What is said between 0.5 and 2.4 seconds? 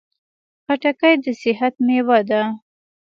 خټکی د صحت مېوه